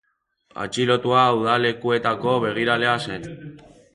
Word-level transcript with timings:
Atxilotua 0.63 1.25
udalekuetako 1.41 2.35
begiralea 2.47 2.97
zen. 3.07 3.31